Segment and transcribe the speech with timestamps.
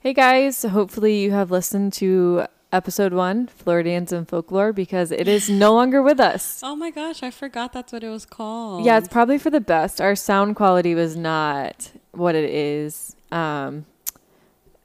[0.00, 5.50] Hey guys, hopefully you have listened to episode one, Floridians and Folklore, because it is
[5.50, 6.62] no longer with us.
[6.68, 8.84] Oh my gosh, I forgot that's what it was called.
[8.84, 10.00] Yeah, it's probably for the best.
[10.00, 13.16] Our sound quality was not what it is.
[13.32, 13.86] Um,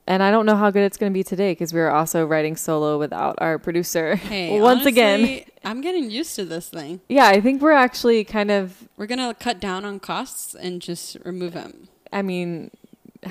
[0.07, 2.25] and I don't know how good it's going to be today because we are also
[2.25, 4.15] writing solo without our producer.
[4.33, 5.43] Hey, Once again.
[5.63, 7.01] I'm getting used to this thing.
[7.07, 11.17] Yeah, I think we're actually kind of, We're gonna cut down on costs and just
[11.23, 11.87] remove him.
[12.11, 12.71] I mean,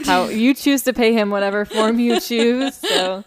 [0.04, 2.74] how you choose to pay him whatever form you choose.
[2.74, 3.24] So,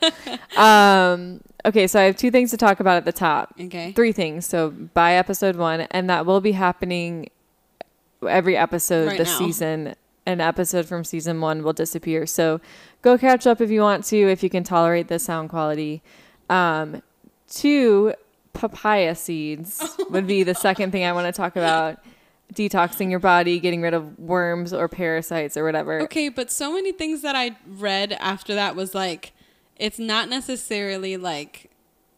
[0.57, 3.53] um, okay, so I have two things to talk about at the top.
[3.59, 3.91] Okay.
[3.93, 4.45] Three things.
[4.45, 7.29] So by episode one, and that will be happening
[8.27, 9.45] every episode Right this now.
[9.45, 9.95] season.
[10.27, 12.25] An episode from season one will disappear.
[12.25, 12.59] So
[13.03, 16.01] go catch up if you want to, if you can tolerate the sound quality.
[16.49, 17.03] Um,
[17.47, 18.13] two,
[18.53, 21.99] papaya seeds would be the second thing I want to talk about.
[22.53, 26.01] Detoxing your body, getting rid of worms or parasites or whatever.
[26.03, 29.33] Okay, but so many things that I read after that was like,
[29.75, 31.71] it's not necessarily like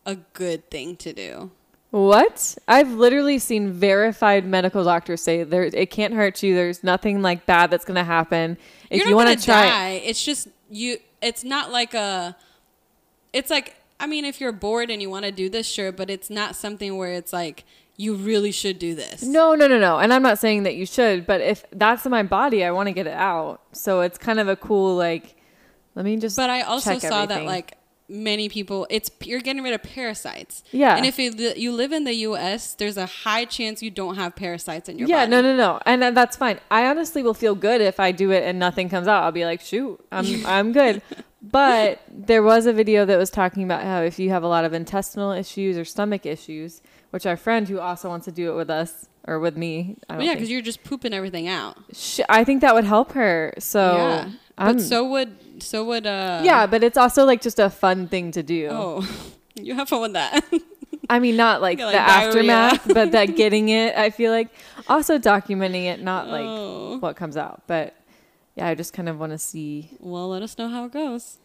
[0.06, 1.52] a good thing to do.
[1.92, 2.58] What?
[2.68, 6.54] I've literally seen verified medical doctors say there it can't hurt you.
[6.54, 8.58] There's nothing like bad that's gonna happen.
[8.90, 10.02] If You're you want gonna try, die.
[10.04, 10.98] It's just you.
[11.22, 12.36] It's not like a.
[13.32, 16.10] It's like I mean, if you're bored and you want to do this, sure, but
[16.10, 17.64] it's not something where it's like
[17.98, 19.24] you really should do this.
[19.24, 19.98] no, no, no, no.
[19.98, 22.88] And I'm not saying that you should, but if that's in my body, I want
[22.88, 23.62] to get it out.
[23.72, 25.36] So it's kind of a cool like.
[25.96, 26.38] Let me just.
[26.38, 27.76] But I also saw that like
[28.10, 30.64] many people, it's you're getting rid of parasites.
[30.72, 30.96] Yeah.
[30.96, 34.36] And if you, you live in the U.S., there's a high chance you don't have
[34.36, 35.32] parasites in your yeah, body.
[35.32, 36.60] no, no, no, and that's fine.
[36.72, 39.24] I honestly will feel good if I do it and nothing comes out.
[39.24, 41.02] I'll be like, shoot, I'm I'm good.
[41.52, 44.66] But there was a video that was talking about how if you have a lot
[44.66, 46.82] of intestinal issues or stomach issues,
[47.12, 50.16] which our friend who also wants to do it with us or with me, I
[50.16, 51.78] don't yeah, because you're just pooping everything out.
[51.94, 53.54] Sh- I think that would help her.
[53.60, 54.30] So yeah.
[54.58, 58.08] I'm- But so would so would uh yeah, but it's also like just a fun
[58.08, 58.68] thing to do.
[58.72, 59.08] Oh,
[59.56, 60.44] you have fun with that.
[61.10, 62.28] I mean, not like Get, the diarrhea.
[62.52, 63.96] aftermath, but that getting it.
[63.96, 64.50] I feel like
[64.88, 66.98] also documenting it, not like Oh.
[67.00, 67.64] what comes out.
[67.68, 67.96] But
[68.58, 69.92] yeah, I just kind of want to see.
[70.00, 71.38] well, let us know how it goes.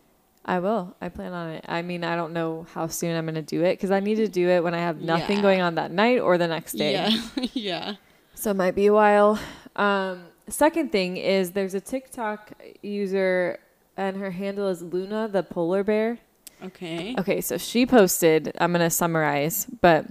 [0.45, 0.97] I will.
[1.01, 1.65] I plan on it.
[1.69, 4.17] I mean, I don't know how soon I'm going to do it because I need
[4.17, 5.43] to do it when I have nothing Yeah.
[5.43, 6.93] going on that night or the next day.
[6.95, 7.17] Yeah,
[7.55, 7.95] yeah.
[8.35, 9.39] So it might be a while.
[9.77, 12.53] Um, second thing is there's a TikTok
[12.83, 13.61] user
[13.97, 16.19] and her handle is Luna the polar bear.
[16.65, 17.15] Okay.
[17.19, 20.07] Okay, so she posted, I'm going to summarize, but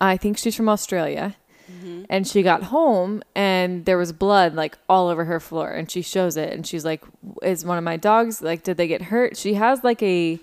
[0.00, 1.34] I think she's from Australia.
[1.80, 2.04] Mm-hmm.
[2.10, 6.02] And she got home and there was blood like all over her floor and she
[6.02, 7.02] shows it and she's like
[7.42, 9.36] is one of my dogs like did they get hurt?
[9.36, 10.38] She has like a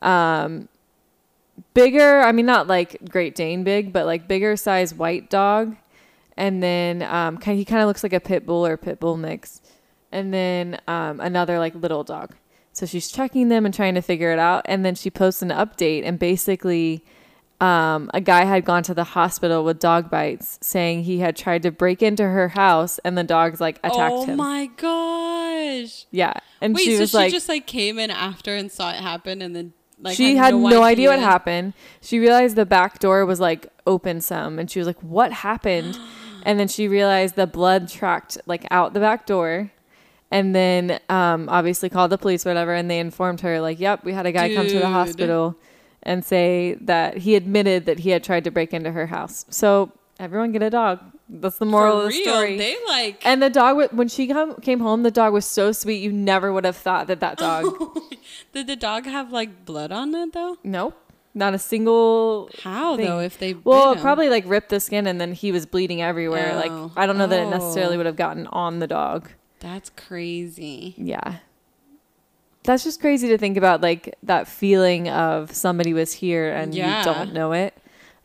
[0.00, 0.68] um
[1.74, 5.76] bigger, I mean not like Great Dane big, but like bigger size white dog.
[6.36, 9.16] And then um ki- he kind of looks like a pit bull or pit bull
[9.16, 9.60] mix.
[10.10, 12.34] And then um another like little dog.
[12.72, 15.50] So she's checking them and trying to figure it out and then she posts an
[15.50, 17.04] update and basically
[17.62, 21.62] um, a guy had gone to the hospital with dog bites, saying he had tried
[21.62, 24.36] to break into her house and the dogs like attacked oh him.
[24.36, 26.06] my gosh.
[26.10, 28.90] Yeah, and Wait, she so was she like, just like came in after and saw
[28.90, 31.74] it happen, and then like she had no, idea what happened.
[32.00, 35.96] She realized the back door was like open some, and she was like, "What happened?"
[36.42, 39.70] and then she realized the blood tracked like out the back door.
[40.32, 44.14] And then um, obviously called the police, whatever, and they informed her like, "Yep, we
[44.14, 45.58] had a guy come to the hospital
[46.02, 49.92] and say that he admitted that he had tried to break into her house." So
[50.18, 51.00] everyone get a dog.
[51.28, 52.58] That's the moral For of the real, story.
[52.58, 56.02] They like and the dog, when she come, came home, the dog was so sweet.
[56.02, 57.64] You never would have thought that that dog.
[58.52, 60.58] did the dog have like blood on it though?
[60.62, 60.94] nope,
[61.34, 63.06] not a single How thing.
[63.06, 63.20] though?
[63.20, 66.50] If they Well, probably like ripped the skin and then he was bleeding everywhere.
[66.52, 66.56] Oh.
[66.58, 67.98] Like I don't know that it necessarily Oh.
[67.98, 69.30] would have gotten on the dog.
[69.60, 70.94] that's crazy.
[70.98, 71.36] Yeah.
[72.64, 76.98] That's just crazy to think about like that feeling of somebody was here and Yeah.
[77.00, 77.74] you don't know it.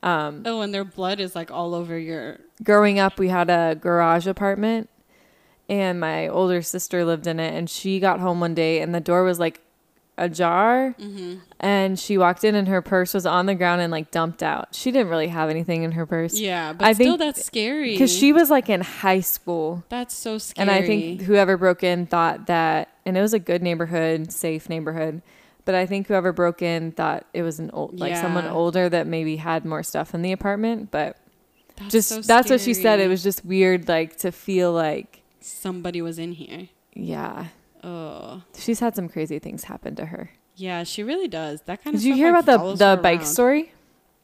[0.04, 2.40] Um, Oh, and their blood is like all over your.
[2.64, 4.90] growing up we had a garage apartment
[5.70, 9.00] and my older sister lived in it and she got home one day and the
[9.00, 9.60] door was like
[10.20, 11.36] ajar Mm-hmm.
[11.60, 14.74] and she walked in and her purse was on the ground and like dumped out.
[14.74, 16.40] She didn't really have anything in her purse.
[16.40, 17.92] Yeah, but I still, think- that's scary.
[17.92, 20.62] because she was like in high school That's so scary.
[20.62, 24.70] and i think whoever broke in thought that and it was a good neighborhood safe
[24.70, 25.22] neighborhood
[25.66, 29.08] but i think whoever broke in thought it was an old like someone older that
[29.08, 31.18] maybe had more stuff in the apartment but
[31.78, 35.22] that's just so that's what she said it was just weird like to feel like
[35.40, 36.70] somebody was in here.
[36.94, 37.48] yeah
[37.84, 41.62] Oh, she's had some crazy things happen to her yeah, she really does.
[41.62, 42.02] That kind of.
[42.02, 43.28] did you hear like, about the the bike around.
[43.28, 43.72] story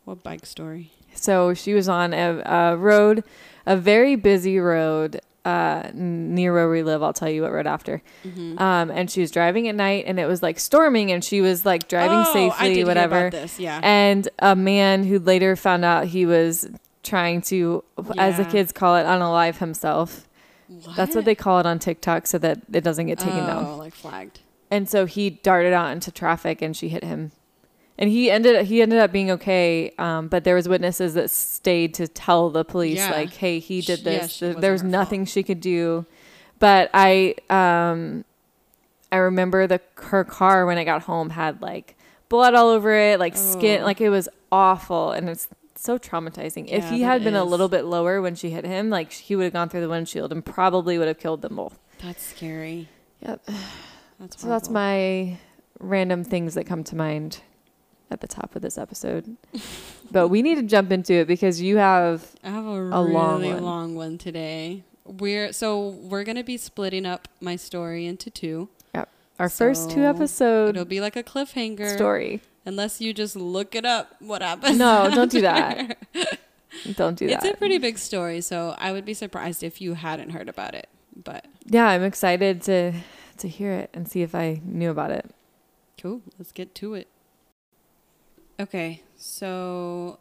[0.03, 0.91] What bike story?
[1.13, 3.23] So she was on a, a road,
[3.67, 7.03] a very busy road uh, near where we live.
[7.03, 8.01] I'll tell you what road after.
[8.25, 11.65] Um, and she was driving at night, and it was like storming, and she was
[11.65, 13.27] like driving Oh, I did safely, whatever.
[13.27, 13.79] about this, yeah.
[13.83, 16.69] And a man who later found out he was
[17.03, 17.83] trying to,
[18.17, 20.27] as the kids call it, unalive himself.
[20.67, 20.95] What?
[20.95, 23.77] That's what they call it on TikTok, so that it doesn't get taken oh, down.
[23.77, 24.39] like flagged.
[24.71, 27.31] And so he darted out into traffic, and she hit him.
[27.97, 31.93] And he ended he ended up being okay, um, but there was witnesses that stayed
[31.95, 33.11] to tell the police Yeah.
[33.11, 34.31] like, "Hey, he did Sh- this.
[34.33, 36.05] she- There was nothing she could do."
[36.57, 38.25] But I um,
[39.11, 41.95] I remember the her car when I got home had like
[42.29, 43.85] blood all over it, like skin, Oh.
[43.85, 46.67] like it was awful, and it's so traumatizing.
[46.71, 49.43] if he had been a little bit lower when she hit him, like he would
[49.43, 51.77] have gone through the windshield and probably would have killed them both.
[52.01, 52.87] That's scary.
[53.21, 53.41] Yep.
[54.19, 55.37] That's So that's my
[55.79, 57.41] random things that come to mind
[58.13, 59.35] at the top of this episode.
[60.11, 63.11] but we need to jump into it because you have I have a, a really
[63.11, 63.95] long long one.
[63.95, 64.17] one.
[64.17, 64.83] today.
[65.05, 68.69] We're so we're gonna be splitting up my story into two.
[68.95, 69.09] Yep.
[69.39, 70.69] our first two episodes.
[70.69, 72.41] It'll be like a cliffhanger story.
[72.65, 74.15] unless you just look it up.
[74.19, 74.77] What happens?
[74.77, 75.97] No, don't do that.
[76.95, 77.43] Don't do that.
[77.43, 80.73] It's a pretty big story, so I would be surprised if you hadn't heard about
[80.73, 80.89] it.
[81.15, 82.93] But yeah, I'm excited to
[83.37, 85.29] to hear it and see if I knew about it.
[86.01, 86.21] Cool.
[86.39, 87.07] Let's get to it.
[88.59, 90.19] Okay, so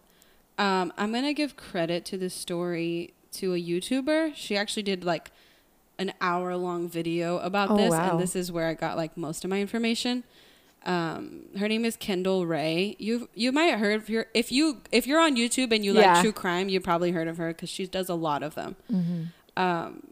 [0.59, 4.33] um, I'm gonna give credit to this story to a YouTuber.
[4.35, 5.31] She actually did like
[5.99, 8.11] an hour long video about Oh, this, wow.
[8.13, 10.25] and this is where I got like most of my information.
[10.85, 12.97] Um, her name is Kendall Rae.
[12.99, 15.93] You you might have heard of her if you if you're on YouTube and you
[15.95, 16.15] Yeah.
[16.15, 18.77] like true crime, you probably heard of her because she does a lot of them.
[19.57, 20.09] Um,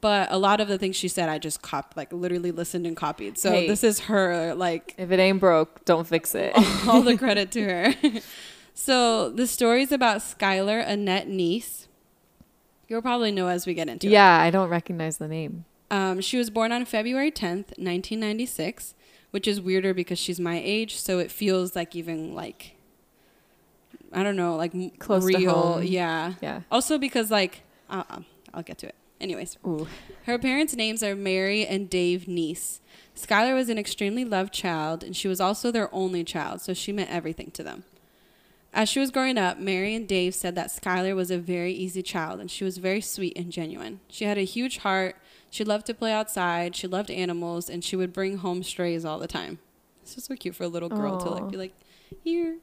[0.00, 2.96] but a lot of the things she said, I just cop like literally listened and
[2.96, 3.36] copied.
[3.36, 3.66] So Hey.
[3.68, 6.52] this is her like If it ain't broke, don't fix it.
[6.88, 7.94] all the credit to her.
[8.74, 11.86] so the story's about Skylar Annette Neese.
[12.88, 14.10] You'll probably know as we get into it.
[14.10, 15.64] yeah, I don't recognize the name.
[15.90, 18.94] Um, she was born on February 10th, 1996,
[19.30, 22.76] which is weirder because she's my age, so it feels like even like
[24.12, 25.52] I don't know, like Close to real.
[25.54, 25.82] home.
[25.84, 26.34] Yeah.
[26.42, 26.62] Yeah.
[26.70, 28.20] Also because like uh, uh,
[28.54, 28.94] I'll get to it.
[29.22, 29.86] Anyways, Ooh.
[30.26, 32.80] her parents' names are Mary and Dave Neese.
[33.14, 36.92] Skylar was an extremely loved child, and she was also their only child, so she
[36.92, 37.84] meant everything to them.
[38.74, 42.02] As she was growing up, Mary and Dave said that Skylar was a very easy
[42.02, 44.00] child, and she was very sweet and genuine.
[44.08, 45.16] She had a huge heart.
[45.50, 46.74] She loved to play outside.
[46.74, 49.58] She loved animals, and she would bring home strays all the time.
[50.02, 51.74] This is so cute for a little girl to like be like,
[52.24, 52.56] here.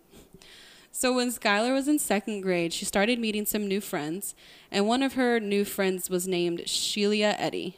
[1.00, 4.36] So when Skylar was in second grade, she started meeting some new friends,
[4.70, 7.78] and one of her new friends was named Shelia Eddy.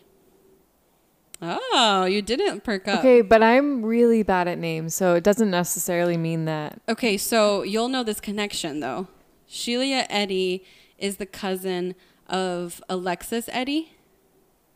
[1.40, 2.98] Oh, you didn't perk up.
[2.98, 6.82] Okay, but I'm really bad at names, so it doesn't necessarily mean that.
[6.90, 9.08] Okay, so you'll know this connection though.
[9.48, 10.66] Shelia Eddy
[10.98, 11.94] is the cousin
[12.26, 13.94] of Alexis Eddy.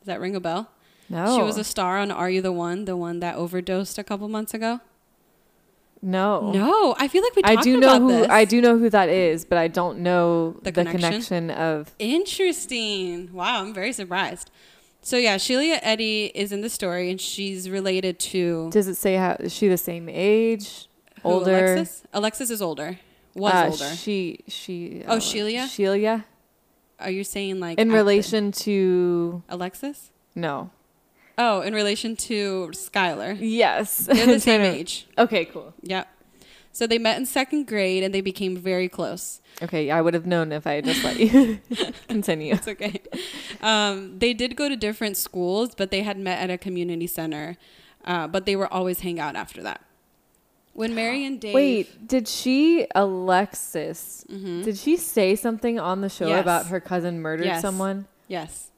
[0.01, 0.69] Does that ring a bell?
[1.09, 1.35] No.
[1.35, 4.29] She was a star on Are You the One, the one that overdosed a couple
[4.29, 4.81] months ago.
[6.05, 6.51] No.
[6.51, 8.27] No, I feel like we I do know about who this.
[8.29, 10.99] I do know who that is, but I don't know The the, connection?
[11.01, 11.51] connection?
[11.51, 13.33] of Interesting.
[13.33, 14.51] Wow, I'm very surprised.
[15.01, 19.15] So yeah, Shelia Eddy is in the story, and she's related to Does it say
[19.15, 20.87] how is she the same age?
[21.23, 21.73] who, older?
[21.75, 22.03] Alexis?
[22.13, 22.99] Alexis is older.
[23.35, 23.95] Was Uh, older.
[23.95, 25.65] She she Oh, uh, Shelia?
[25.65, 26.23] Shelia?
[26.99, 30.11] Are you saying like In after- relation to Alexis?
[30.35, 30.69] no.
[31.37, 33.37] Oh, in relation to Skylar.
[33.39, 33.97] Yes.
[34.05, 35.07] They're the same age.
[35.17, 35.73] Okay, cool.
[35.81, 36.07] Yep.
[36.71, 39.41] So they met in second grade and they became very close.
[39.61, 41.59] Okay, I would have known if I had just let you
[42.09, 42.53] continue.
[42.53, 43.01] It's okay.
[43.61, 47.55] Um, they did go to different schools, but they had met at a community center.
[48.03, 49.81] Uh, but they were always hang out after that.
[50.73, 51.53] When Mary and Dave.
[51.55, 54.25] Wait, did she Alexis?
[54.29, 56.31] Did she say something on the show Mm-hmm.
[56.35, 56.41] Yes.
[56.41, 57.61] about her cousin murdered Yes.
[57.61, 58.07] someone?
[58.27, 58.71] Yes.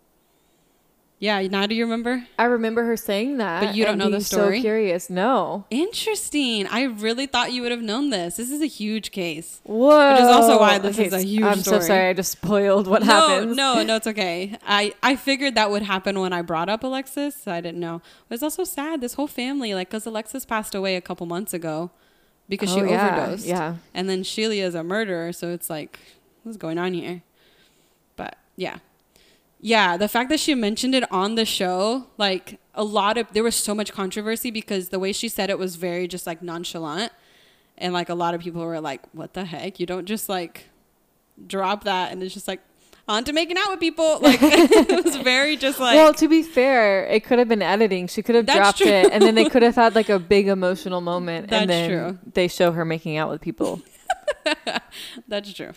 [1.19, 1.41] Yeah.
[1.47, 2.27] Now do you remember?
[2.37, 3.63] I remember her saying that.
[3.63, 4.59] But you don't know the story?
[4.59, 5.09] So curious.
[5.09, 5.65] No.
[5.71, 6.67] Interesting.
[6.67, 8.37] I really thought you would have known this.
[8.37, 9.59] This is a huge case.
[9.63, 10.11] Whoa.
[10.11, 12.09] Which is also why this is a huge I'm so sorry.
[12.09, 13.55] I just spoiled what happened.
[13.55, 13.85] no, happens.
[13.87, 14.57] No, no, it's okay.
[14.65, 17.35] I, I figured that would happen when I brought up Alexis.
[17.35, 18.01] So I didn't know.
[18.29, 19.01] But it's also sad.
[19.01, 21.89] This whole family, like, because Alexis passed away a couple months ago
[22.47, 23.45] because she Oh, yeah, overdosed.
[23.47, 23.75] yeah.
[23.93, 25.33] And then Sheila is a murderer.
[25.33, 25.97] So it's like,
[26.43, 27.23] what's going on here?
[28.15, 28.77] But yeah.
[29.59, 33.43] Yeah, the fact that she mentioned it on the show, like a lot of there
[33.43, 37.11] was so much controversy because the way she said it was very just like nonchalant.
[37.77, 39.79] And like a lot of people were like, What the heck?
[39.79, 40.69] You don't just like
[41.45, 42.61] drop that and it's just like
[43.07, 44.19] on to making out with people.
[44.27, 48.07] Like it was very just like well, to be fair, it could have been editing.
[48.07, 48.87] She could have dropped true.
[48.87, 51.89] it, and then they could have had like a big emotional moment, That's and then
[51.89, 52.19] true.
[52.33, 53.81] they show her making out with people.
[55.27, 55.71] That's true.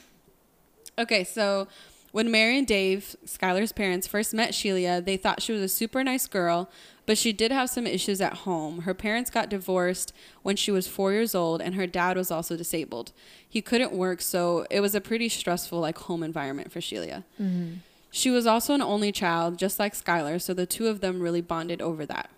[0.99, 1.69] Okay, so
[2.13, 6.03] When Mary and Dave, Skylar's parents, first met Sheila, they thought she was a super
[6.03, 6.69] nice girl,
[7.07, 8.83] but she did have some issues at home.
[8.83, 10.13] Her parents got divorced
[10.43, 13.13] when she was four years old, and her dad was also disabled.
[13.49, 17.25] He couldn't work, so it was a pretty stressful like home environment for Sheila.
[17.41, 17.75] Mm-hmm.
[18.11, 21.41] She was also an only child, just like Skylar, so the two of them really
[21.41, 22.29] bonded over that.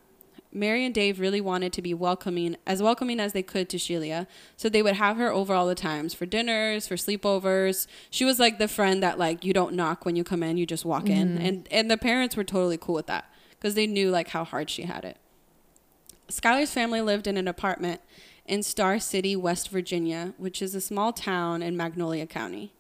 [0.53, 4.27] Mary and Dave really wanted to be welcoming, as welcoming as they could to Sheila,
[4.57, 7.87] so they would have her over all the times for dinners, for sleepovers.
[8.11, 10.67] She was like the friend that like you don't knock when you come in, you
[10.67, 11.47] just walk in, mm-hmm.
[11.47, 14.69] and and the parents were totally cool with that because they knew like how hard
[14.69, 15.17] she had it.
[16.29, 18.01] Skylar's family lived in an apartment
[18.47, 22.73] in Star City, West Virginia, which is a small town in Monongalia County.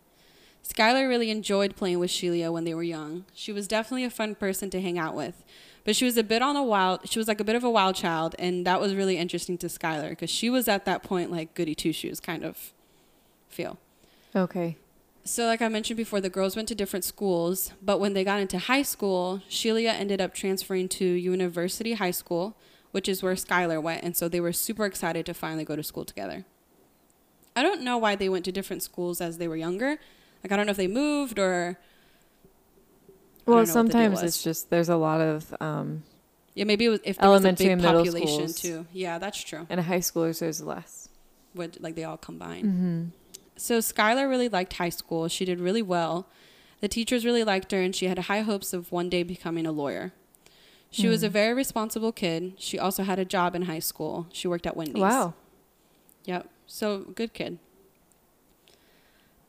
[0.67, 3.25] Skylar really enjoyed playing with Sheila when they were young.
[3.35, 5.45] She was definitely a fun person to hang out with.
[5.85, 7.71] But she was a bit on a wild she was like a bit of a
[7.71, 11.31] wild child and that was really interesting to Skylar because she was at that point
[11.31, 12.73] like goody two shoes kind of
[13.49, 13.79] feel.
[14.35, 14.77] Okay.
[15.25, 18.41] So like I mentioned before, the girls went to different schools, but when they got
[18.41, 22.57] into high school, Sheila ended up transferring to University High School,
[22.91, 25.83] which is where Skylar went, and so they were super excited to finally go to
[25.85, 26.45] school together.
[27.55, 29.99] I don't know why they went to different schools as they were younger.
[30.43, 31.79] Like I don't know if they moved or
[33.47, 36.03] Well, don't know what the deal sometimes it's just there's a lot of um,
[36.55, 38.61] yeah, maybe it was if there was a Elementary big and middle population schools.
[38.61, 38.87] too.
[38.93, 39.67] Yeah, that's true.
[39.71, 41.09] and high schoolers there's less.
[41.55, 42.65] Would like they all combine.
[42.65, 43.05] Mm-hmm.
[43.57, 45.29] So Skylar really liked high school.
[45.29, 46.27] She did really well.
[46.81, 49.73] The teachers really liked her, and she had high hopes of one day becoming a
[49.73, 50.13] lawyer.
[50.91, 51.33] She was a Mm.
[51.33, 52.55] very responsible kid.
[52.59, 54.27] She also had a job in high school.
[54.33, 55.01] She worked at Wendy's.
[55.01, 55.35] Wow.
[56.25, 56.49] Yep.
[56.67, 57.59] So good kid.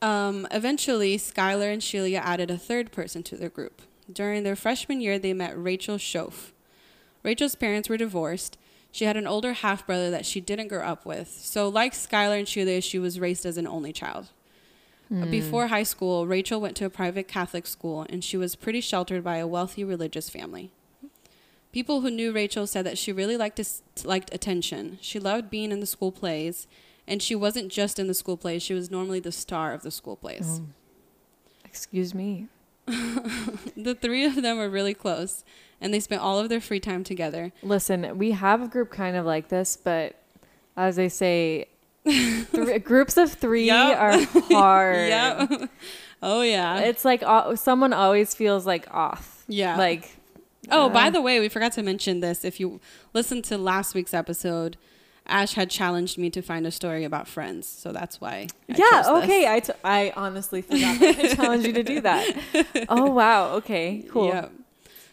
[0.04, 3.82] Um, eventually, Skylar and Sheila added a third person to their group.
[4.12, 6.52] During their freshman year, they met Rachel Shoaf.
[7.24, 8.58] Rachel's parents were divorced.
[8.92, 11.30] She had an older half brother that she didn't grow up with.
[11.30, 14.28] So, like Skylar and Sheila, she was raised as an only child.
[15.10, 15.32] Mm.
[15.32, 19.24] Before high school, Rachel went to a private Catholic school and she was pretty sheltered
[19.24, 20.72] by a wealthy religious family.
[21.72, 23.66] People who knew Rachel said that she really liked to,
[24.08, 25.00] liked attention.
[25.02, 26.68] She loved being in the school plays,
[27.08, 29.92] and she wasn't just in the school plays, she was normally the star of the
[29.92, 30.62] school plays.
[30.62, 30.68] Oh.
[31.66, 32.48] Excuse me.
[33.76, 35.44] The three of them were really close,
[35.82, 37.52] and they spent all of their free time together.
[37.64, 40.16] Listen, we have a group kind of like this, but
[40.78, 41.66] as they say,
[42.06, 43.98] three, groups of three Yep.
[43.98, 45.08] are hard.
[45.10, 45.48] Yeah.
[46.22, 46.80] oh yeah.
[46.82, 49.44] It's like uh, someone always feels like off.
[49.48, 49.76] yeah.
[49.78, 50.18] Like,
[50.72, 52.46] Oh, by uh, the way, we forgot to mention this.
[52.46, 52.80] If you
[53.14, 54.78] listen to last week's episode,
[55.26, 58.48] Ash had challenged me to find a story about friends, so that's why.
[58.70, 59.24] I yeah, chose this.
[59.24, 59.48] okay.
[59.48, 62.36] I, t- I honestly forgot that I challenged you to do that.
[62.90, 63.54] Oh, wow.
[63.56, 64.28] Okay, cool.
[64.28, 64.50] Yeah.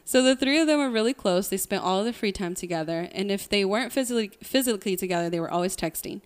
[0.04, 1.48] So the three of them were really close.
[1.48, 5.30] They spent all of their free time together, and if they weren't physically physically together,
[5.30, 6.20] they were always texting.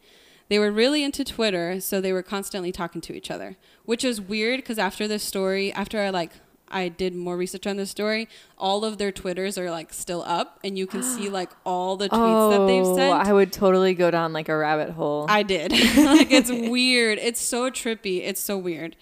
[0.49, 4.21] They were really into Twitter, so they were constantly talking to each other, which is
[4.21, 6.33] weird because after this story, after I like
[6.75, 8.29] I did more research on this story,
[8.59, 12.09] all of their Twitters are like still up, and you can see like all the
[12.09, 13.27] tweets that they've Oh, sent.
[13.27, 15.27] I would totally go down like a rabbit hole.
[15.29, 15.73] I did.
[15.97, 17.19] like it's weird.
[17.19, 18.23] It's so trippy.
[18.27, 18.97] It's so weird.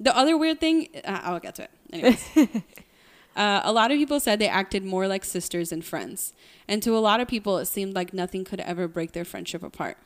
[0.00, 1.70] The other weird thing, uh, I'll get to it.
[1.92, 2.28] Anyways.
[3.36, 6.34] uh, a lot of people said they acted more like sisters and friends.
[6.66, 9.62] And to a lot of people, it seemed like nothing could ever break their friendship
[9.62, 9.96] apart.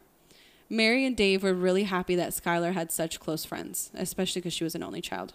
[0.68, 4.64] Mary and Dave were really happy that Skylar had such close friends, especially because she
[4.64, 5.32] was an only child.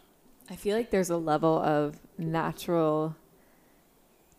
[0.52, 3.16] I feel like there's a level of natural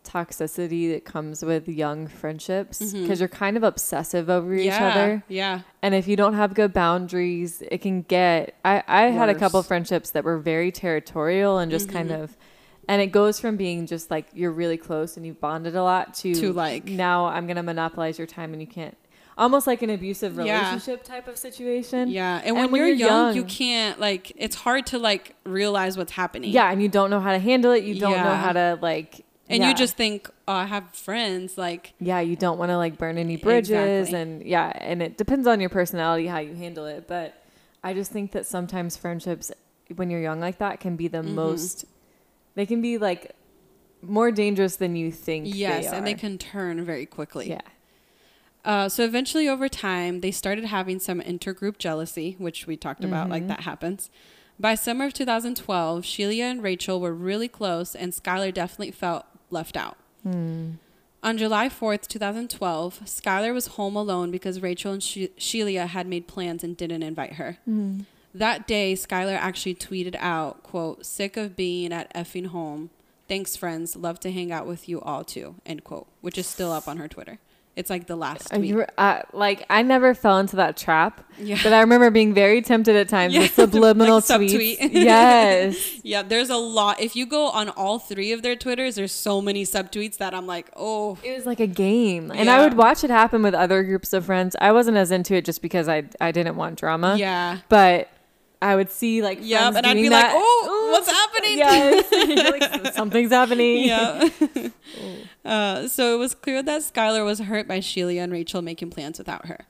[0.03, 3.19] toxicity that comes with young friendships because Mhm.
[3.19, 5.23] you're kind of obsessive over each yeah, other.
[5.29, 5.61] Yeah.
[5.81, 8.53] And if you don't have good boundaries, it can get.
[8.65, 9.67] I, I had a couple Worse.
[9.67, 12.21] friendships that were very territorial and just kind Mhm.
[12.21, 12.37] of.
[12.87, 16.13] And it goes from being just like you're really close and you've bonded a lot
[16.15, 18.97] to, To, like- now I'm going to monopolize your time and you can't.
[19.37, 20.59] Almost like an abusive Yeah.
[20.69, 22.09] relationship type of situation.
[22.09, 22.37] Yeah.
[22.37, 25.97] And, And when, when you're, you're young, you can't, like, it's hard to, like, realize
[25.97, 26.51] what's happening.
[26.51, 27.83] Yeah, and you don't know how to handle it.
[27.83, 29.25] You don't know how to like.
[29.49, 29.69] And yeah.
[29.69, 31.57] you just think, oh, I have friends.
[31.57, 34.19] Like, yeah, you don't want to like burn any bridges, Exactly.
[34.21, 37.07] and yeah, and it depends on your personality how you handle it.
[37.07, 37.33] But
[37.83, 39.51] I just think that sometimes friendships,
[39.95, 41.33] when you're young like that, can be the Mhm.
[41.33, 41.85] most.
[42.55, 43.31] They can be like
[44.01, 45.45] more dangerous than you think.
[45.49, 47.49] yes, they and they can turn very quickly.
[47.49, 47.61] Yeah.
[48.65, 53.29] Uh, so eventually, over time, they started having some intergroup jealousy, which we talked about,
[53.29, 53.47] like Mhm.
[53.49, 54.09] that happens.
[54.59, 59.75] By summer of 2012, Sheila and Rachel were really close, and Skylar definitely felt left
[59.75, 59.97] out.
[60.23, 60.73] Hmm.
[61.21, 66.27] On July 4th, 2012, Skylar was home alone because Rachel and she- Sheila had made
[66.27, 67.57] plans and didn't invite her.
[67.65, 68.01] Hmm.
[68.33, 72.89] That day, Skylar actually tweeted out, quote, sick of being at effing home.
[73.27, 73.95] Thanks, friends.
[73.95, 76.97] Love to hang out with you all too, end quote, which is still up on
[76.97, 77.39] her Twitter.
[77.75, 78.69] It's like the last Uh, tweet.
[78.69, 81.57] You uh, like I never fell into that trap, Yeah.
[81.63, 84.77] but I remember being very tempted at times Yeah, with subliminal like tweets.
[84.91, 85.99] yes.
[86.03, 86.99] Yeah, there's a lot.
[86.99, 90.45] If you go on all three of their Twitters, there's so many subtweets that I'm
[90.45, 92.57] like, oh, It was like a game, and Yeah.
[92.57, 94.55] I would watch it happen with other groups of friends.
[94.61, 97.15] I wasn't as into it just because I I didn't want drama.
[97.17, 97.57] yeah.
[97.69, 98.07] but
[98.61, 100.33] I would see like friends and I'd be like, that.
[100.35, 102.05] "Oh, what's happening?" Yes,
[102.83, 103.85] like, something's happening.
[103.89, 104.29] Yeah.
[105.45, 109.17] Uh, so it was clear that Skylar was hurt by Sheila and Rachel making plans
[109.17, 109.65] without her.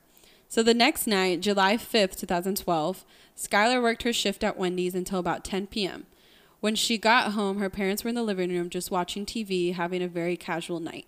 [0.48, 3.04] So the next night, July 5th, 2012,
[3.36, 6.06] Skylar worked her shift at Wendy's until about 10 p.m.
[6.60, 10.02] When she got home, her parents were in the living room just watching TV, having
[10.02, 11.06] a very casual night.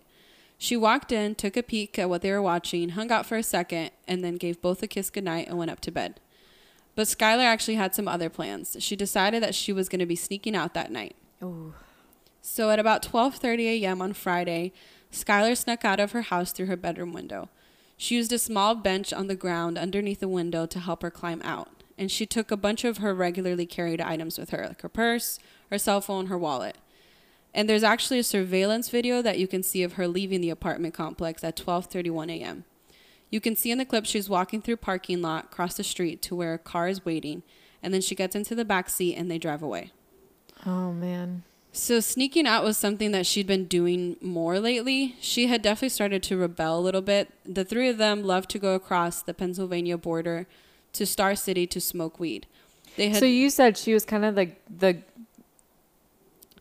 [0.57, 3.43] She walked in, took a peek at what they were watching, hung out for a
[3.43, 6.19] second, and then gave both a kiss goodnight and went up to bed.
[6.95, 8.75] But Skylar actually had some other plans.
[8.79, 11.15] She decided that she was going to be sneaking out that night.
[11.43, 11.73] Ooh.
[12.49, 14.01] So at about 12:30 a.m.
[14.01, 14.71] on Friday,
[15.11, 17.49] Skylar snuck out of her house through her bedroom window.
[17.97, 21.41] She used a small bench on the ground underneath the window to help her climb
[21.43, 24.89] out, and she took a bunch of her regularly carried items with her, like her
[24.89, 25.39] purse,
[25.69, 26.77] her cell phone, her wallet.
[27.53, 30.93] And there's actually a surveillance video that you can see of her leaving the apartment
[30.93, 32.63] complex at 12:31 a.m.
[33.29, 36.35] You can see in the clip she's walking through parking lot across the street to
[36.35, 37.43] where a car is waiting,
[37.83, 39.91] and then she gets into the back seat and they drive away.
[40.65, 41.43] Oh man.
[41.77, 45.15] So sneaking out was something that she'd been doing more lately.
[45.21, 47.29] She had definitely started to rebel a little bit.
[47.45, 50.47] The three of them loved to go across the Pennsylvania border
[50.93, 52.47] to Star City to smoke weed.
[52.95, 54.97] They had So you said she was kind of the the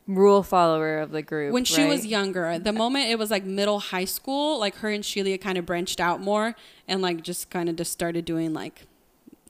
[0.06, 2.58] rule follower of the group when she was younger.
[2.58, 5.98] The moment it was like middle high school, like her and Sheila kind of branched
[5.98, 6.54] out more
[6.86, 8.82] and like just kind of just started doing like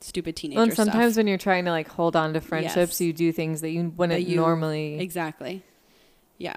[0.07, 1.21] stupid teenager Well, and sometimes stuff.
[1.21, 3.01] when you're trying to like hold on to friendships, Yes.
[3.01, 4.99] you do things that you wouldn't That you- normally.
[5.01, 5.63] Exactly.
[6.39, 6.57] Yeah.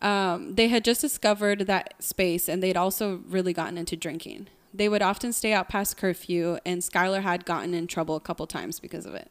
[0.00, 4.48] Um, they had just discovered that space and they'd also really gotten into drinking.
[4.74, 8.46] They would often stay out past curfew, and Skylar had gotten in trouble a couple
[8.46, 9.30] times because of it.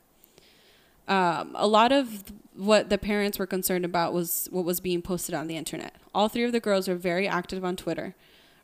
[1.08, 2.24] Um, a lot of
[2.56, 5.96] what the parents were concerned about was what was being posted on the internet.
[6.14, 8.14] All three of the girls were very active on Twitter.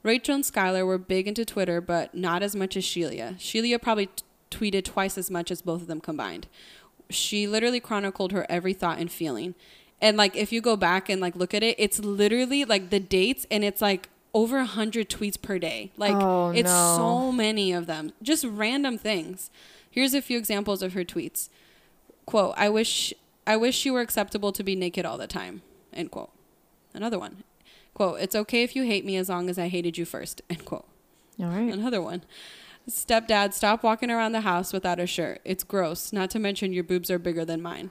[0.04, 3.36] Rachel and Skylar were big into Twitter, but not as much as Sheila.
[3.40, 6.48] Sheila probably t- tweeted twice as much as both of them combined.
[7.10, 9.56] She literally chronicled her every thought and feeling.
[10.02, 13.00] And like if you go back and like look at it, it's literally like the
[13.00, 15.92] dates and it's like over a hundred tweets per day.
[15.98, 16.96] Like Oh, it's no.
[16.98, 18.12] so many of them.
[18.22, 19.50] Just random things.
[19.90, 21.50] Here's a few examples of her tweets.
[22.26, 23.14] Quote, I wish
[23.48, 25.62] I wish you were acceptable to be naked all the time.
[25.94, 26.30] End quote.
[26.94, 27.44] Another one.
[27.94, 30.42] Quote, it's okay if you hate me as long as I hated you first.
[30.50, 30.86] End quote.
[31.40, 31.74] All right.
[31.74, 32.24] Another one.
[32.90, 35.42] Stepdad, stop walking around the house without a shirt.
[35.44, 36.14] It's gross.
[36.14, 37.90] Not to mention your boobs are bigger than mine.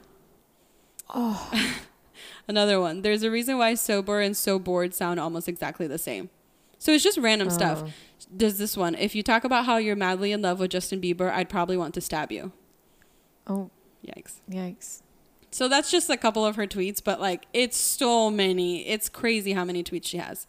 [1.14, 1.50] Oh.
[2.48, 3.02] Another one.
[3.02, 6.30] There's a reason why sober and so bored sound almost exactly the same.
[6.78, 7.82] So it's just random stuff.
[7.84, 7.90] Oh.
[8.36, 8.94] Does this one?
[8.94, 11.94] If you talk about how you're madly in love with Justin Bieber, I'd probably want
[11.94, 12.52] to stab you.
[13.46, 13.70] Oh,
[14.06, 14.40] Yikes.
[14.50, 15.02] yikes.
[15.50, 18.86] So that's just a couple of her tweets, but like it's so many.
[18.86, 20.46] It's crazy how many tweets she has.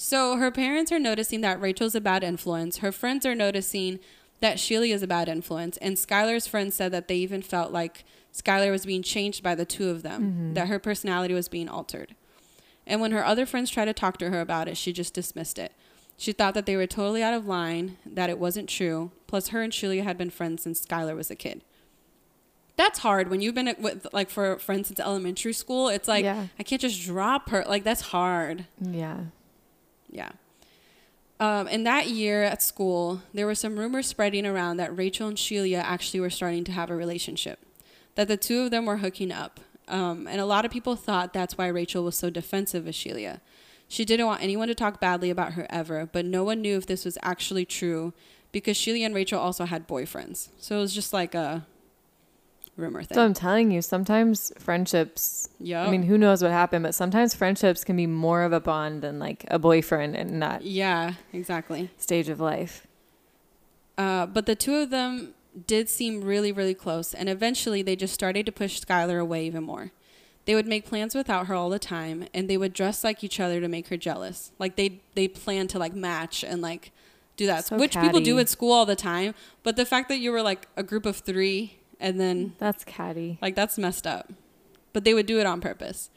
[0.00, 2.78] So her parents are noticing that Rachel's a bad influence.
[2.78, 3.98] Her friends are noticing
[4.38, 5.76] that Sheila is a bad influence.
[5.78, 9.64] And Skylar's friends said that they even felt like Skylar was being changed by the
[9.64, 10.54] two of them, mm-hmm.
[10.54, 12.14] that her personality was being altered.
[12.86, 15.58] And when her other friends tried to talk to her about it, she just dismissed
[15.58, 15.72] it.
[16.16, 19.10] She thought that they were totally out of line, that it wasn't true.
[19.26, 21.64] Plus, her and Sheila had been friends since Skylar was a kid.
[22.76, 25.88] That's hard when you've been with like for friends since elementary school.
[25.88, 26.46] It's like Yeah.
[26.56, 27.64] I can't just drop her.
[27.66, 28.66] Like that's hard.
[28.80, 29.22] Yeah.
[30.10, 30.30] Yeah.
[31.40, 35.36] Um, and that year at school, there were some rumors spreading around that Rachel and
[35.36, 37.60] Shelia actually were starting to have a relationship,
[38.16, 39.60] that the two of them were hooking up.
[39.86, 43.40] Um, and a lot of people thought that's why Rachel was so defensive of Shelia.
[43.86, 46.86] She didn't want anyone to talk badly about her ever, but no one knew if
[46.86, 48.12] this was actually true
[48.52, 50.48] because Shelia and Rachel also had boyfriends.
[50.58, 51.66] So it was just like a
[52.78, 53.14] rumor thing.
[53.14, 55.48] So I'm telling you, sometimes friendships.
[55.58, 55.84] yeah.
[55.84, 59.02] I mean, who knows what happened, but sometimes friendships can be more of a bond
[59.02, 60.62] than like a boyfriend and not.
[60.62, 61.90] yeah, exactly.
[61.98, 62.86] stage of life.
[63.96, 65.34] Uh, but the two of them
[65.66, 69.64] did seem really, really close, and eventually they just started to push Skylar away even
[69.64, 69.90] more.
[70.44, 73.40] They would make plans without her all the time, and they would dress like each
[73.40, 74.52] other to make her jealous.
[74.58, 76.92] Like they they plan to like match and like
[77.36, 79.34] do that, So which people do at school all the time.
[79.62, 83.38] But the fact that you were like a group of three, and then That's catty.
[83.42, 84.32] like that's messed up.
[84.92, 86.10] But they would do it on purpose.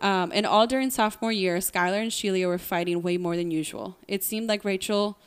[0.00, 3.96] Um, and all during sophomore year, Skylar and Sheila were fighting way more than usual.
[4.06, 5.18] It seemed like Rachel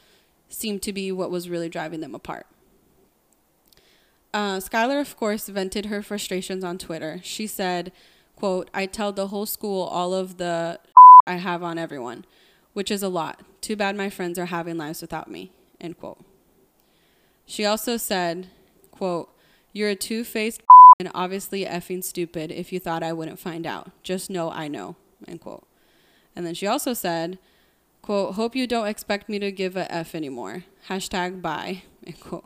[0.49, 2.47] seemed to be what was really driving them apart.
[4.33, 7.19] Uh, Skylar, of course, vented her frustrations on Twitter.
[7.21, 7.91] She said,
[8.35, 10.79] "quote I tell the whole school all of the
[11.27, 12.25] I have on everyone,
[12.73, 13.41] which is a lot.
[13.59, 15.51] Too bad my friends are having lives without me.
[15.79, 16.23] End quote.
[17.45, 18.47] She also said,
[18.91, 19.29] quote,
[19.73, 20.61] You're a two faced
[20.99, 23.91] and obviously effing stupid if you thought I wouldn't find out.
[24.03, 24.95] Just know I know.
[25.27, 25.65] End quote.
[26.35, 27.37] And then she also said,
[28.01, 30.63] quote, Hope you don't expect me to give a F anymore.
[30.87, 31.83] Hashtag bye.
[32.05, 32.45] End quote.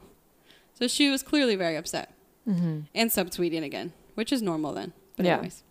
[0.73, 2.11] So she was clearly very upset.
[2.47, 2.81] Mm-hmm.
[2.93, 4.93] And subtweeting again, which is normal then.
[5.17, 5.33] But Yeah.
[5.35, 5.63] anyways.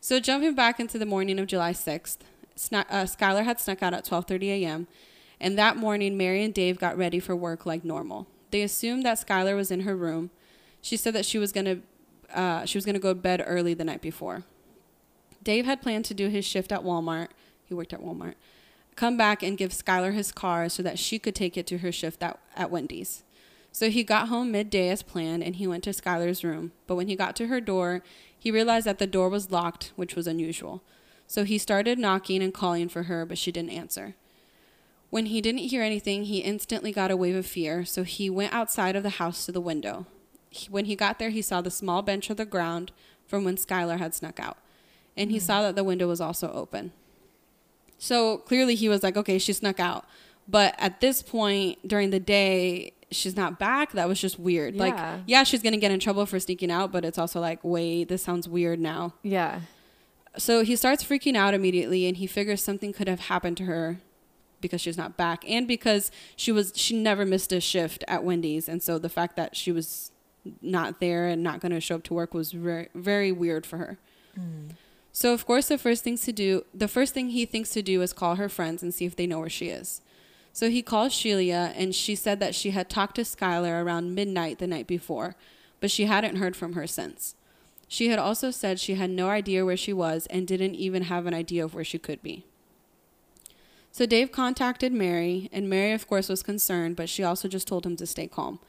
[0.00, 2.18] So jumping back into the morning of July 6th,
[2.56, 4.86] Sna- uh, Skylar had snuck out at 12:30 a.m.
[5.40, 8.26] And that morning, Mary and Dave got ready for work like normal.
[8.50, 10.30] They assumed that Skylar was in her room.
[10.80, 11.78] She said that she was gonna
[12.32, 14.44] uh, she was gonna go to bed early the night before.
[15.42, 17.28] Dave had planned to do his shift at Walmart.
[17.64, 18.34] He worked at Walmart.
[18.96, 21.92] Come back and give Skylar his car so that she could take it to her
[21.92, 23.22] shift at, at Wendy's.
[23.70, 26.72] So he got home midday as planned and he went to Skylar's room.
[26.86, 28.02] But when he got to her door,
[28.36, 30.82] he realized that the door was locked, which was unusual.
[31.26, 34.14] So he started knocking and calling for her, but she didn't answer.
[35.10, 38.52] When he didn't hear anything, he instantly got a wave of fear, so he went
[38.52, 40.06] outside of the house to the window.
[40.50, 42.92] He, when he got there, he saw the small bench on the ground
[43.26, 44.56] from when Skylar had snuck out,
[45.16, 45.44] and he hmm.
[45.44, 46.92] saw that the window was also open.
[47.98, 50.04] So clearly, he was like, okay, she snuck out.
[50.46, 53.92] But at this point during the day, she's not back.
[53.92, 54.76] That was just weird.
[54.76, 55.20] Like, Yeah.
[55.26, 58.08] yeah, she's going to get in trouble for sneaking out, but it's also like, wait,
[58.08, 59.14] this sounds weird now.
[59.22, 59.60] Yeah.
[60.36, 63.98] So he starts freaking out immediately and he figures something could have happened to her
[64.60, 68.68] because she's not back and because she was she never missed a shift at Wendy's
[68.68, 70.10] and so the fact that she was
[70.60, 73.78] not there and not going to show up to work was very very weird for
[73.78, 73.98] her.
[74.38, 74.70] Mm.
[75.12, 78.02] So of course the first things to do the first thing he thinks to do
[78.02, 80.00] is call her friends and see if they know where she is.
[80.52, 84.58] So he calls Shelia and she said that she had talked to Skylar around midnight
[84.58, 85.36] the night before,
[85.80, 87.34] but she hadn't heard from her since.
[87.86, 91.26] She had also said she had no idea where she was and didn't even have
[91.26, 92.44] an idea of where she could be.
[93.90, 97.86] So Dave contacted Mary, and Mary, of course, was concerned, but she also just told
[97.86, 98.60] him to stay calm.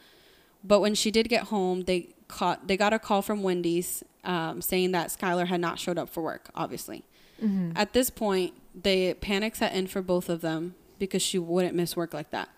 [0.64, 4.62] But when she did get home, they caught they got a call from Wendy's um,
[4.62, 6.50] saying that Skylar had not showed up for work.
[6.56, 7.04] Obviously,
[7.42, 7.72] Mm-hmm.
[7.78, 11.96] at this point, the panic set in for both of them because she wouldn't miss
[11.96, 12.50] work like that.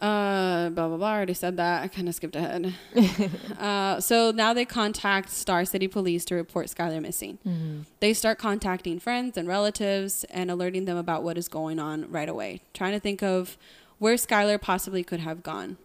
[0.00, 1.08] Uh, blah blah blah.
[1.08, 1.82] I already said that.
[1.82, 2.72] I kind of skipped ahead.
[3.58, 7.36] uh, so now they contact Star City Police to report Skylar missing.
[7.46, 7.80] Mm-hmm.
[8.00, 12.30] They start contacting friends and relatives and alerting them about what is going on right
[12.30, 13.58] away, trying to think of
[13.98, 15.76] where Skylar possibly could have gone.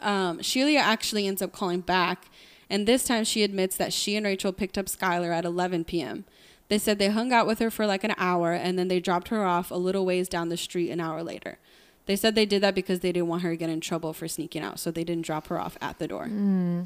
[0.00, 2.26] Um, Shelia actually ends up calling back,
[2.70, 6.24] and this time she admits that she and Rachel picked up Skylar at 11 p.m.
[6.68, 9.28] They said they hung out with her for like an hour and then they dropped
[9.28, 11.58] her off a little ways down the street an hour later.
[12.04, 14.28] They said they did that because they didn't want her to get in trouble for
[14.28, 16.24] sneaking out, so they didn't drop her off at the door.
[16.24, 16.82] Mm-hmm.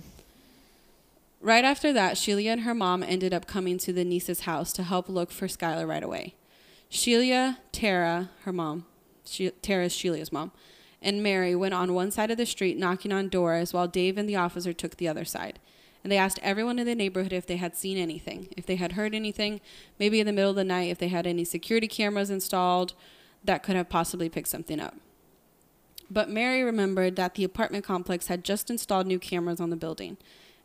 [1.40, 4.84] Right after that, Shelia and her mom ended up coming to the Neese's house to
[4.84, 6.34] help look for Skylar right away.
[6.90, 8.84] Shelia, Tara, her mom,
[9.24, 10.52] she, is Shelia's mom,
[11.02, 14.28] and Mary went on one side of the street knocking on doors while Dave and
[14.28, 15.58] the officer took the other side.
[16.02, 18.92] And they asked everyone in the neighborhood if they had seen anything, if they had
[18.92, 19.60] heard anything,
[19.98, 22.94] maybe in the middle of the night, if they had any security cameras installed
[23.44, 24.96] that could have possibly picked something up.
[26.10, 30.18] But Mary remembered that the apartment complex had just installed new cameras on the building,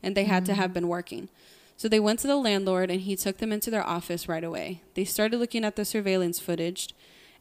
[0.03, 0.55] and they had to mm.
[0.55, 1.29] have been working.
[1.77, 4.81] So they went to the landlord, and he took them into their office right away.
[4.95, 6.89] They started looking at the surveillance footage,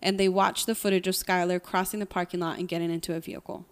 [0.06, 3.18] and they watch the footage of Skylar crossing the parking lot and getting into a
[3.18, 3.66] vehicle.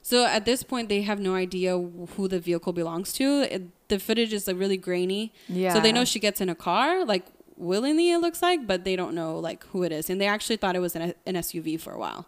[0.00, 3.42] So at this point, they have no idea who the vehicle belongs to.
[3.52, 5.32] It, the footage is like really grainy.
[5.48, 5.74] Yeah.
[5.74, 8.94] So they know she gets in a car, like willingly, it looks like, but they
[8.94, 10.08] don't know like who it is.
[10.08, 12.26] And they actually thought it was an, an SUV for a while.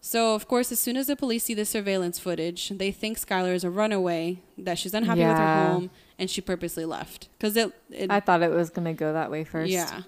[0.00, 3.52] So of course, as soon as the police see the surveillance footage, they think Skylar
[3.52, 7.72] is a runaway, that she's unhappy with her home, and she purposely left because it,
[7.90, 9.72] it I thought it was gonna go that way first.
[9.72, 10.02] yeah.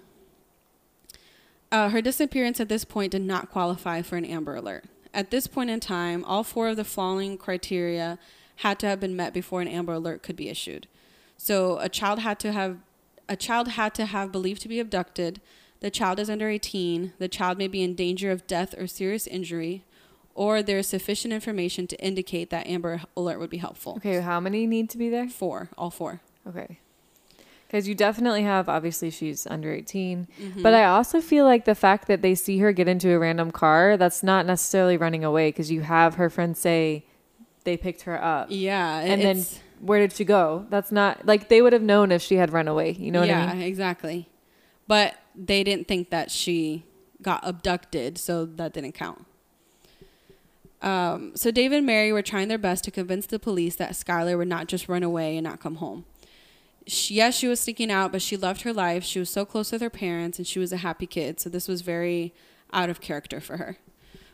[1.73, 4.85] Uh, her disappearance at this point did not qualify for an Amber Alert.
[5.15, 8.19] At this point in time, all four of the following criteria
[8.57, 10.87] had to have been met before an Amber Alert could be issued.
[11.37, 12.79] So a child had to have
[13.29, 15.41] a child had to have believed to be abducted.
[15.79, 17.13] The child is under 18.
[17.19, 19.85] The child may be in danger of death or serious injury,
[20.35, 23.95] or there is sufficient information to indicate that Amber Alert would be helpful.
[23.99, 25.29] Okay, how many need to be there?
[25.29, 26.21] Four, all four.
[26.47, 26.81] Okay.
[27.71, 30.27] Because you definitely have, obviously, she's under 18.
[30.27, 30.61] Mm-hmm.
[30.61, 33.53] But I also feel like the fact that they see her get into a random
[33.53, 37.07] car, that's not necessarily running away because you have her friends say
[37.63, 38.49] they picked her up.
[38.51, 39.45] Yeah, And then
[39.79, 40.67] where did she go?
[40.69, 42.91] That's not like they would have known if she had run away.
[42.91, 43.61] You know what yeah, I mean?
[43.61, 44.29] Yeah, exactly.
[44.89, 46.83] But they didn't think that she
[47.23, 49.27] got abducted, so that didn't count.
[50.83, 54.37] Um, so Dave and Mary were trying their best to convince the police that Skylar
[54.37, 56.05] would not just run away and not come home.
[56.91, 59.05] She, yes, she was sneaking out, but she loved her life.
[59.05, 61.39] She was so close with her parents, and she was a happy kid.
[61.39, 62.35] So this was very
[62.73, 63.79] out of character for her.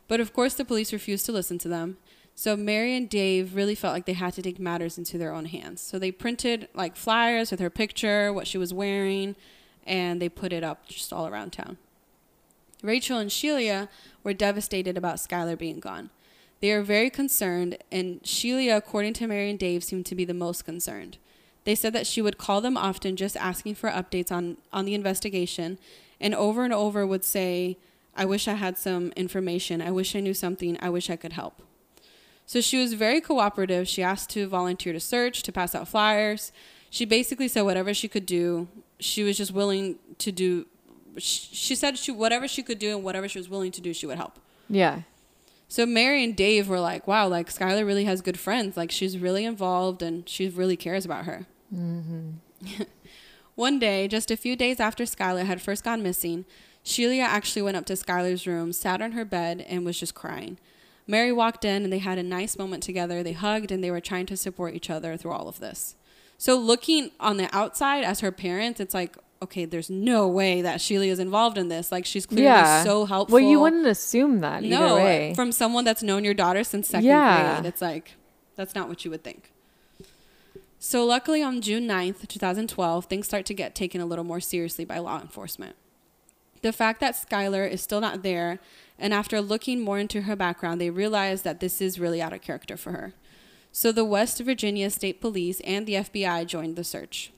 [0.08, 1.98] But of course, the police refused to listen to them.
[2.34, 5.44] So Mary and Dave really felt like they had to take matters into their own
[5.46, 5.82] hands.
[5.82, 9.36] So they printed like flyers with her picture, what she was wearing,
[9.86, 11.76] and they put it up just all around town.
[12.82, 13.90] Rachel and Sheila
[14.24, 16.08] were devastated about Skylar being gone.
[16.60, 20.32] They are very concerned, and Sheila, according to Mary and Dave, seemed to be the
[20.32, 21.18] most concerned.
[21.66, 24.94] They said that she would call them often just asking for updates on, on the
[24.94, 25.78] investigation,
[26.20, 27.76] and over and over would say,
[28.14, 29.82] I wish I had some information.
[29.82, 30.78] I wish I knew something.
[30.80, 31.60] I wish I could help.
[32.46, 33.88] So she was very cooperative.
[33.88, 36.52] She asked to volunteer to search, to pass out flyers.
[36.88, 38.68] She basically said whatever she could do.
[39.00, 40.66] She was just willing to do.
[41.18, 44.06] She said she whatever she could do and whatever she was willing to do, she
[44.06, 44.38] would help.
[44.70, 45.00] Yeah.
[45.66, 48.76] So Mary and Dave were like, "Wow, like Skylar really has good friends.
[48.76, 52.82] Like she's really involved and she really cares about her." Mm-hmm.
[53.54, 56.44] One day, just a few days after Skylar had first gone missing,
[56.82, 60.58] Sheila actually went up to Skylar's room, sat on her bed, and was just crying.
[61.06, 63.22] Mary walked in and they had a nice moment together.
[63.22, 65.96] They hugged and they were trying to support each other through all of this.
[66.38, 70.80] So, looking on the outside as her parents, it's like, okay, there's no way that
[70.80, 71.90] Sheila is involved in this.
[71.90, 72.84] Like, she's clearly yeah.
[72.84, 73.34] so helpful.
[73.34, 75.32] Well, you wouldn't assume that no, way.
[75.34, 77.60] From someone that's known your daughter since second yeah.
[77.60, 77.66] grade.
[77.66, 78.16] It's like,
[78.54, 79.52] that's not what you would think.
[80.88, 84.84] So, luckily, on June 9th, 2012, things start to get taken a little more seriously
[84.84, 85.74] by law enforcement.
[86.62, 88.60] The fact that Skylar is still not there
[88.96, 92.40] and after looking more into her background, they realize that this is really out of
[92.40, 93.14] character for her.
[93.72, 97.32] So the West Virginia State Police and the FBI joined the search.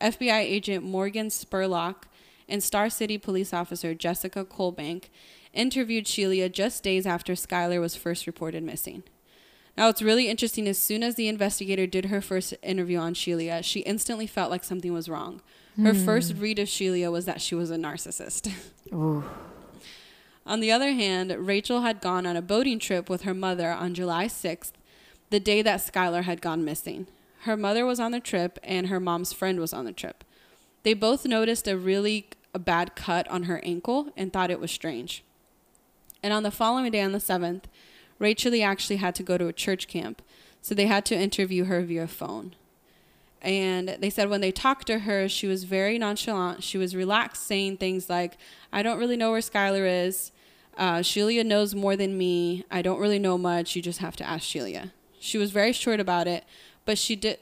[0.00, 2.04] FBI agent Morgan Spurlock
[2.48, 5.10] and Star City police officer Jessica Colebank
[5.52, 9.02] interviewed Sheila just days after Skylar was first reported missing.
[9.76, 10.68] Now, it's really interesting.
[10.68, 14.64] As soon as the investigator did her first interview on Sheila, she instantly felt like
[14.64, 15.40] something was wrong.
[15.76, 16.04] Her mm.
[16.04, 18.52] first read of Sheila was that she was a narcissist.
[20.46, 23.94] On the other hand, Rachel had gone on a boating trip with her mother on
[23.94, 24.72] July 6th,
[25.30, 27.06] the day that Skylar had gone missing.
[27.40, 30.22] Her mother was on the trip and her mom's friend was on the trip.
[30.82, 34.70] They both noticed a really a bad cut on her ankle and thought it was
[34.70, 35.24] strange.
[36.22, 37.64] And on the following day, on the 7th,
[38.24, 40.22] Rachel actually had to go to a church camp,
[40.62, 42.54] so they had to interview her via phone.
[43.42, 46.62] And they said when they talked to her, she was very nonchalant.
[46.62, 48.38] She was relaxed, saying things like,
[48.72, 50.32] I don't really know where Skylar is.
[50.78, 52.64] Uh, Sheila knows more than me.
[52.70, 53.76] I don't really know much.
[53.76, 54.92] You just have to ask Sheila.
[55.20, 56.44] She was very short about it,
[56.86, 57.38] but she did.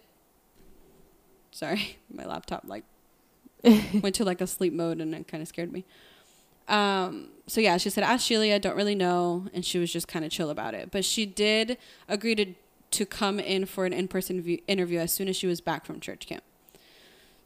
[1.52, 2.84] Sorry, my laptop like
[4.02, 5.84] went to like a sleep mode and it kind of scared me.
[6.68, 9.46] Um, so yeah, she said, ask Sheila, don't really know.
[9.52, 10.90] And she was just kind of chill about it.
[10.90, 11.76] But she did
[12.08, 12.54] agree to,
[12.92, 16.00] to come in for an in person interview as soon as she was back from
[16.00, 16.44] church camp.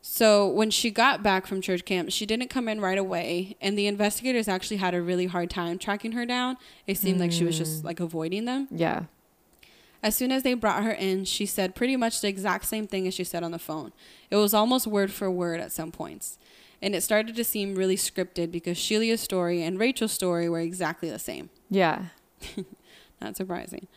[0.09, 3.76] So when she got back from church camp, she didn't come in right away, and
[3.76, 6.59] the investigators actually had a really hard time tracking her down.
[6.87, 7.22] It seemed mm.
[7.22, 8.68] like she was just like avoiding them.
[8.70, 9.05] Yeah.
[10.05, 13.09] As soon as they brought her in, she said pretty much the exact same thing
[13.09, 13.92] as she said on the phone.
[14.31, 16.38] It was almost word for word at some points.
[16.82, 21.10] And it started to seem really scripted because Sheila's story and Rachel's story were exactly
[21.10, 21.50] the same.
[21.68, 22.06] Yeah.
[23.20, 23.88] Not surprising.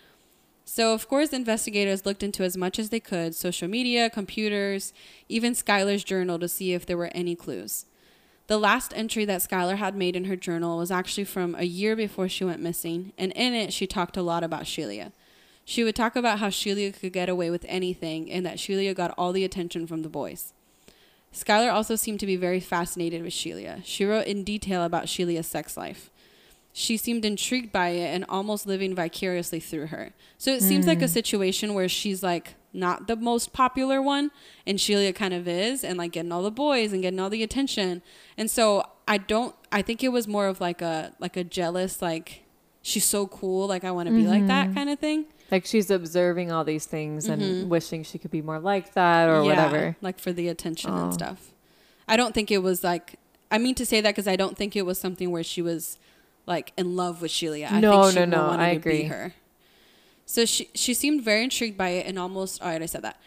[0.65, 4.93] So, of course, investigators looked into as much as they could social media, computers,
[5.27, 7.85] even Skylar's journal to see if there were any clues.
[8.47, 11.95] The last entry that Skylar had made in her journal was actually from a year
[11.95, 15.11] before she went missing, and in it, she talked a lot about Sheila.
[15.65, 19.13] She would talk about how Sheila could get away with anything and that Sheila got
[19.17, 20.53] all the attention from the boys.
[21.33, 23.79] Skylar also seemed to be very fascinated with Sheila.
[23.83, 26.09] She wrote in detail about Sheila's sex life
[26.71, 30.13] she seemed intrigued by it and almost living vicariously through her.
[30.37, 31.11] So it seems like a hmm.
[31.11, 34.31] situation where she's like not the most popular one
[34.67, 37.43] and Sheila kind of is and like getting all the boys and getting all the
[37.43, 38.01] attention.
[38.37, 42.01] And so I don't I think it was more of like a like a jealous
[42.01, 42.43] like
[42.81, 44.29] she's so cool like I want to be mm-hmm.
[44.29, 44.75] like that mm-hmm.
[44.75, 45.25] kind of thing.
[45.51, 47.41] Like she's observing all these things mm-hmm.
[47.41, 49.95] and wishing she could be more like that or yeah, whatever.
[50.01, 51.05] Like for the attention oh.
[51.05, 51.51] and stuff.
[52.07, 53.15] I don't think it was like
[53.51, 55.97] I mean to say that cuz I don't think it was something where she was
[56.45, 57.65] like in love with Sheila.
[57.65, 58.59] I no, think she no, no.
[58.59, 59.03] I agree.
[59.03, 59.33] her.
[60.25, 62.61] So she she seemed very intrigued by it and almost.
[62.61, 63.19] All right, I said that.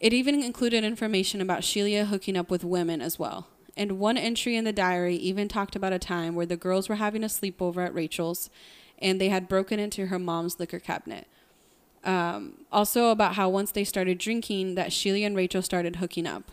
[0.00, 3.48] It even included information about Sheila hooking up with women as well.
[3.76, 6.96] And one entry in the diary even talked about a time where the girls were
[6.96, 8.48] having a sleepover at Rachel's
[8.98, 11.28] and they had broken into her mom's liquor cabinet.
[12.04, 16.50] Um, also about how once they started drinking that Sheila and Rachel started hooking up.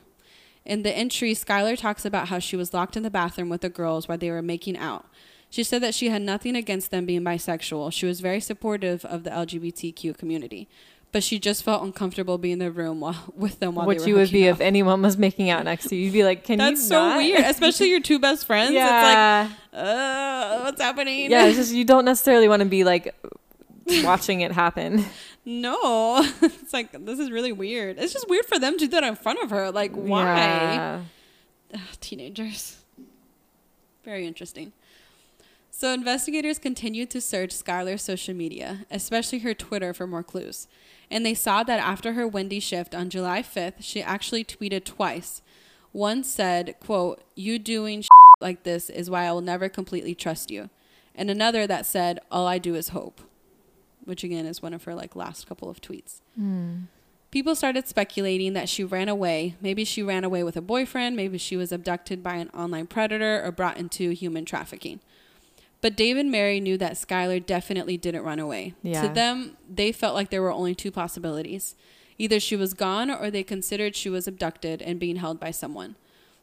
[0.66, 3.70] In the entry, Skylar talks about how she was locked in the bathroom with the
[3.70, 5.06] girls while they were making out.
[5.52, 7.94] She said that she had nothing against them being bisexual.
[7.94, 10.68] She was very supportive of the LGBTQ community.
[11.12, 14.04] but she just felt uncomfortable being in the room while, with them while Which they
[14.06, 16.06] were you would be hooking if anyone was making out next to you.
[16.06, 18.72] You'd be like, "Can That's you?" so not?" weird, especially your two best friends.
[18.74, 21.30] yeah, It's like, uh, what's happening?
[21.32, 21.46] yeah.
[21.46, 23.16] It's just you don't necessarily want to be like
[24.04, 25.06] watching it happen.
[25.46, 28.00] No, it's like this is really weird.
[28.00, 29.72] It's just weird for them to do that in front of her.
[29.72, 30.36] Like, why?
[30.36, 31.02] Yeah.
[31.74, 32.78] Ugh, teenagers.
[34.04, 34.74] Very interesting.
[35.70, 40.68] So investigators continued to search Skylar's social media, especially her Twitter, for more clues.
[41.12, 45.42] And they saw that after her Wendy shift on July 5th, she actually tweeted twice.
[45.92, 48.06] One said, quote, you doing
[48.40, 50.70] like this is why I will never completely trust you.
[51.14, 53.22] And another that said, all I do is hope.
[54.06, 56.22] Which again is one of her like last couple of tweets.
[56.36, 56.84] Hmm.
[57.32, 59.56] People started speculating that she ran away.
[59.60, 61.18] Maybe she ran away with a boyfriend.
[61.18, 65.02] Maybe she was abducted by an online predator or brought into human trafficking.
[65.82, 68.74] But Dave and Mary knew that Skylar definitely didn't run away.
[68.82, 69.02] Yeah.
[69.02, 71.76] To them, they felt like there were only two possibilities.
[72.18, 75.96] Either she was gone or they considered she was abducted and being held by someone.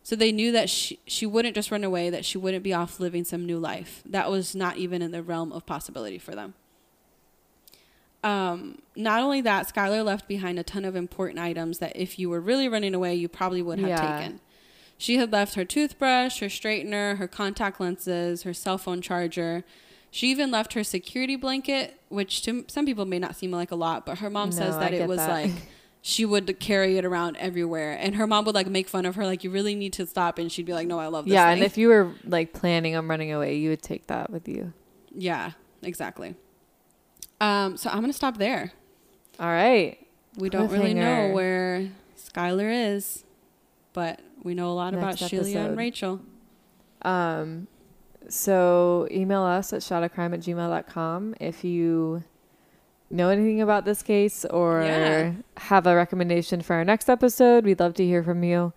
[0.02, 3.00] So they knew that she, she wouldn't just run away, that she wouldn't be off
[3.00, 4.02] living some new life.
[4.04, 6.54] That was not even in the realm of possibility for them.
[8.22, 12.30] Um, not only that, Skylar left behind a ton of important items that if you
[12.30, 14.18] were really running away, you probably would have Yeah.
[14.18, 14.40] taken.
[14.98, 19.64] She had left her toothbrush, her straightener, her contact lenses, her cell phone charger.
[20.12, 23.74] She even left her security blanket, which to some people may not seem like a
[23.74, 25.28] lot, but her mom No, says that it was that.
[25.30, 25.50] like
[26.02, 27.96] she would carry it around everywhere.
[27.98, 30.38] And her mom would like make fun of her, like, you really need to stop.
[30.38, 31.32] And she'd be like, no, I love this.
[31.32, 31.54] Yeah, thing.
[31.54, 34.72] and if you were like planning on running away, you would take that with you.
[35.12, 36.36] yeah, exactly.
[37.42, 38.72] Um, so I'm going to stop there.
[39.40, 39.98] All right.
[40.38, 43.24] We don't really know where Skylar is,
[43.92, 45.66] but we know a lot about Next Sheila episode.
[45.66, 46.20] and Rachel.
[47.02, 47.66] Um,
[48.28, 52.22] so email us at shotofcrime at gmail.com if you
[53.10, 55.32] know anything about this case or Yeah.
[55.58, 57.64] have a recommendation for our next episode.
[57.64, 58.72] We'd love to hear from you.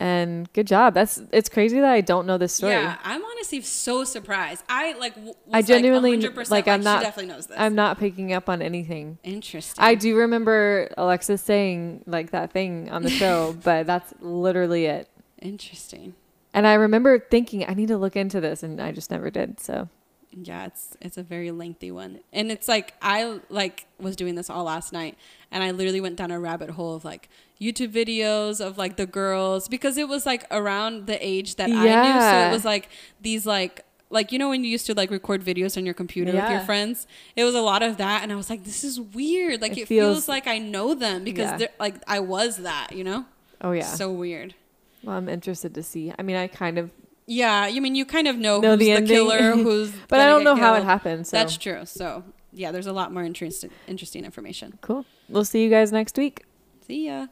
[0.00, 0.94] And good job.
[0.94, 2.72] That's it's crazy that I don't know this story.
[2.72, 4.62] Yeah, I'm honestly so surprised.
[4.68, 5.14] I like.
[5.52, 7.58] I genuinely like, 100% like I'm not She definitely knows this.
[7.58, 9.18] I'm not picking up on anything.
[9.24, 9.82] Interesting.
[9.82, 15.08] I do remember Alexis saying like that thing on the show, but that's literally it.
[15.42, 16.14] Interesting.
[16.54, 19.58] And I remember thinking I need to look into this and I just never did.
[19.58, 19.88] So
[20.30, 24.50] Yeah, it's it's a very lengthy one, and it's like I like was doing this
[24.50, 25.16] all last night,
[25.50, 27.28] and I literally went down a rabbit hole of like
[27.60, 31.72] YouTube videos of like the girls because it was like around the age that I
[31.72, 32.88] knew, so it was like
[33.20, 36.32] these like like you know when you used to like record videos on your computer
[36.32, 37.06] with your friends?
[37.34, 39.60] It was a lot of that and i was like this is weird.
[39.60, 41.56] Like It it, feels, feels- like i know them because Yeah.
[41.58, 43.26] they're like i was that you know?
[43.60, 43.84] Oh yeah.
[43.84, 44.54] so weird.
[45.02, 46.12] Well, I'm interested to see.
[46.18, 46.90] I mean, I kind of
[47.28, 50.26] yeah you mean you kind of know, Know who's the the, killer who's but I
[50.26, 51.26] don't know how it happened.
[51.26, 55.04] So that's true so yeah there's a lot more interesting interesting information cool.
[55.28, 56.44] We'll see you guys next week.
[56.86, 57.26] see ya